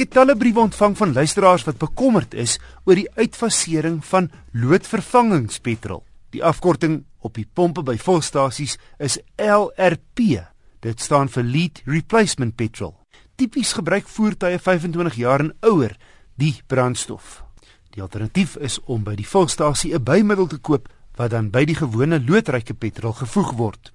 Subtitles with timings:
[0.00, 2.54] Ek het talle briewe ontvang van luisteraars wat bekommerd is
[2.88, 6.00] oor die uitfasering van loodvervangingspetrol.
[6.32, 10.40] Die afkorting op die pompe by volstasies is LRP.
[10.80, 12.94] Dit staan vir Lead Replacement Petrol.
[13.36, 15.92] Tipies gebruik voertuie 25 jaar en ouer
[16.40, 17.42] die brandstof.
[17.92, 21.76] Die alternatief is om by die volstasie 'n bymiddel te koop wat dan by die
[21.76, 23.92] gewone loodryke petrol gevoeg word.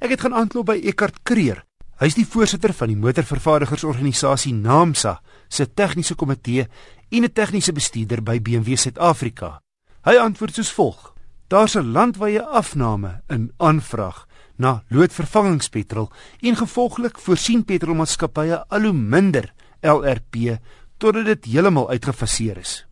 [0.00, 1.62] Ek het gaan aanklop by Eckart Kreer.
[1.98, 6.68] Hy is die voorsitter van die motorvervaardigersorganisasie NAMSA se tegniese komitee
[7.10, 9.60] en 'n tegniese bestuurder by BMW Suid-Afrika.
[10.04, 11.14] Hy antwoord soos volg:
[11.48, 19.52] Daar's 'n landwyse afname in aanvraag na loodvervangingspetrol en gevolglik voorsien petrolmaatskappye al hoe minder
[19.80, 20.58] LRP
[20.98, 22.86] totdat dit heeltemal uitgefaseer is.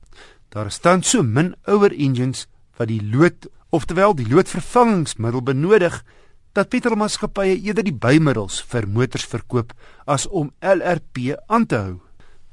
[0.48, 2.46] Daar staan so min ouer engines
[2.78, 6.04] wat die lood, oftewel die loodvervangingsmiddel benodig
[6.52, 9.74] dat petrolmaatskappye eerder die bymiddels vir motors verkoop
[10.06, 12.05] as om LRP aan te hou.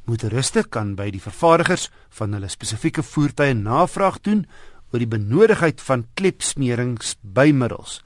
[0.03, 4.41] Motoriste kan by die vervaardigers van hulle spesifieke voertuie navraag doen
[4.91, 8.01] oor die benodigheid van klepsmeringsbymiddels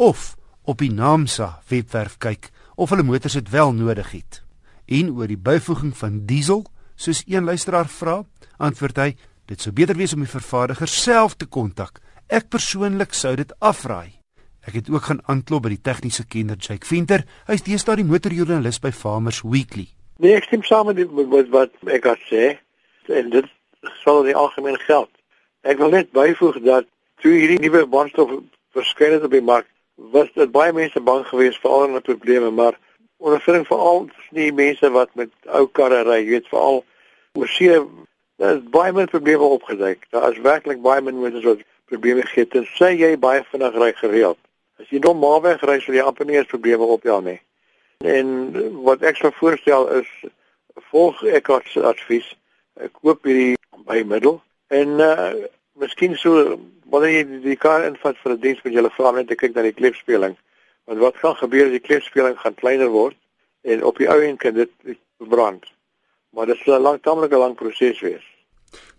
[0.00, 2.48] of op die NAMSA webwerf kyk
[2.80, 4.40] of hulle motors dit wel nodig het.
[4.88, 6.64] En oor die byvoeging van diesel,
[6.96, 8.22] soos een luisteraar vra,
[8.56, 9.16] antwoord hy:
[9.46, 12.00] "Dit sou beter wees om die vervaardiger self te kontak.
[12.28, 14.20] Ek persoonlik sou dit afraai."
[14.64, 17.26] Ek het ook gaan aanklop by die tegniese kenner Jake Venter.
[17.46, 19.94] Hy is deesdae die motorjoernalis by Farmers Weekly.
[20.16, 22.44] Nee, ek stem saam met wat wat ek het sê.
[23.10, 23.46] En dit
[24.02, 25.10] sal die algemeen geld.
[25.66, 26.86] Ek wil net byvoeg dat
[27.22, 28.30] toe hierdie nuwe brandstof
[28.76, 29.66] verskyn het op die mark,
[30.14, 32.78] was dit baie mense bang geweest vir al die probleme, maar
[33.18, 36.82] ondervinding veral die mense wat met ou karre ry, jy weet veral
[37.34, 37.78] oor see,
[38.38, 40.06] daar is baie min probleme opgeduik.
[40.14, 44.38] Daar is werklik baie mense wat probleme gee tensy jy baie vinnig ry gereeld.
[44.78, 47.40] As jy normaalweg ry, sal jy amper nie eens probleme opjaag nie.
[47.98, 48.26] En
[48.82, 50.08] wat ek sou voorstel is
[50.90, 52.26] volg ek as advies,
[52.80, 53.56] ek koop hierdie
[53.86, 55.34] bymiddel en uh
[55.74, 56.58] miskien so
[56.90, 59.62] wanneer jy die kar invat vir 'n diens met julle vra net te kyk na
[59.62, 60.36] die klepspeling.
[60.86, 63.16] Want wat gaan gebeur as die klepspeling gaan kleiner word
[63.62, 64.70] en op die ou end kan dit
[65.18, 65.64] brand.
[66.30, 68.22] Maar dit sal 'n lang tamelike lang proses wees.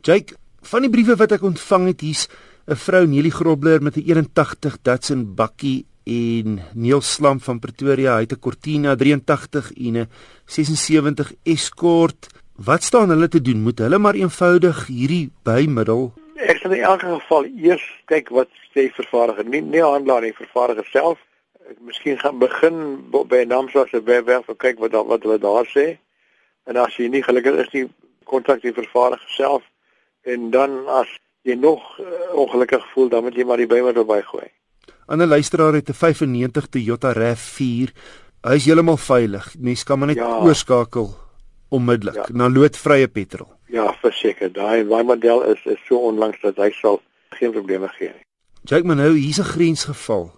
[0.02, 2.28] Jake, van die briewe wat ek ontvang het hier's
[2.68, 8.22] 'n vrou Nelie Grobler met 'n 81 Datsun bakkie en Neil Slam van Pretoria, hy
[8.22, 10.10] het 'n Cortina 83 en 'n
[10.46, 12.30] 76 Escort.
[12.56, 13.62] Wat staan hulle te doen?
[13.62, 18.90] Moet hulle maar eenvoudig hierdie bymiddel Ek sal in elke geval eers kyk wat sê
[18.92, 21.22] vervaardiger, nie nie handelaar nie, vervaardiger self.
[21.72, 22.76] Ek miskien gaan begin
[23.14, 25.98] by 'n naam soos 'n webwerf en kyk wat wat hulle daar sê.
[26.68, 27.88] En as jy nie gelukkig is nie,
[28.26, 29.64] kontak die vervaardiger self
[30.24, 31.08] en dan as
[31.44, 34.50] jy nog uh, ongelukkig voel, dan moet jy maar die bymiddel bygooi.
[35.08, 37.90] 'n Ander luisteraar het 'n 95 Toyota RAV4.
[38.42, 39.56] Hy is heeltemal veilig.
[39.60, 40.40] Mens kan maar net ja.
[40.40, 41.18] oorskakel
[41.70, 42.34] onmiddellik ja.
[42.34, 43.54] na loodvrye petrol.
[43.68, 44.52] Ja, verseker.
[44.54, 48.24] Daai daai model is is so onlangs dat hy sal geen probleme gee nie.
[48.64, 50.32] Jake maar nou, hier's 'n grensgeval.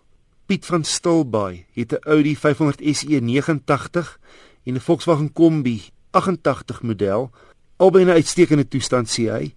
[0.46, 4.20] Piet van Stilbaai het 'n Audi 500 SE 89
[4.66, 7.32] en 'n Volkswagen Kombi 88 model
[7.78, 9.54] albei in 'n uitstekende toestand sê hy.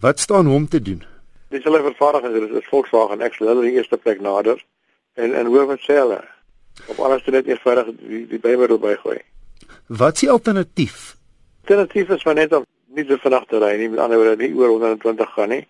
[0.00, 1.11] Wat staan hom te doen?
[1.52, 4.60] Dis hulle vervaardiger, dit is Volkswagen, ek sal hulle die eerste plek nader
[5.20, 6.20] en en hoor wat sê hulle.
[6.88, 9.18] Op alles net eenvoudig die, die bymiddel bygooi.
[9.92, 11.00] Wat is die alternatief?
[11.64, 12.64] Alternatief is maar net om
[12.96, 15.64] nie so vinnig te ry nie, met ander woorde nie oor 120 gaan nie.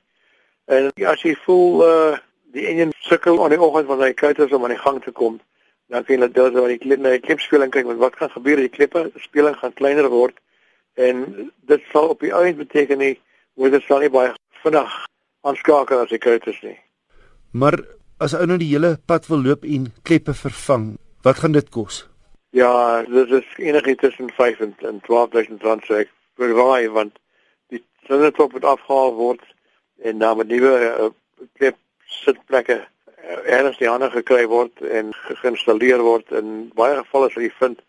[0.70, 2.20] En as jy voel uh
[2.52, 5.10] die enjin sukkel aan die oggend wanneer hy kyk as om aan die gang te
[5.16, 5.38] kom,
[5.92, 8.60] dan kan jy net deur die klip na die klipspeling kyk want wat gaan gebeur
[8.60, 10.38] as die klippe speling gaan kleiner word
[11.00, 11.24] en
[11.68, 13.14] dit sal op die einde beteken nie
[13.60, 14.32] word dit sal nie baie
[14.62, 14.94] vinnig
[15.42, 16.78] aanskakel as ek uit is nie.
[17.52, 17.78] Maar
[18.22, 22.04] as ou nou die hele pad wil loop en kleppe vervang, wat gaan dit kos?
[22.52, 27.18] Ja, dit is enigiets tussen 5 en 12000 rand vir raai want
[27.72, 29.44] die sinnetrop moet afgehaal word
[30.02, 31.08] en dan met nuwe uh,
[31.58, 31.78] klep
[32.22, 37.52] sitplekke uh, ergens die ander gekry word en geïnstalleer word in baie gevalle sal jy
[37.60, 37.82] vind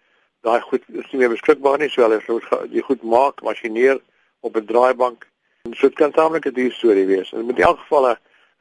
[0.44, 4.00] daai goed is nie meer beskikbaar nie, so hulle moet die goed maak, masjineer
[4.44, 5.28] op 'n draaibank
[5.72, 7.30] So dit kan taamlik 'n duur storie wees.
[7.34, 8.18] En met elk geval 'n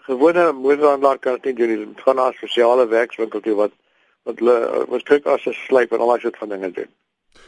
[0.08, 1.68] gewone motorhandelaar kan dit doen.
[1.68, 3.72] Dit gaan na 'n spesiale werkswinkel toe wat
[4.22, 6.90] wat hulle wat kyk as 'n slyp en al daai soort van dinge doen.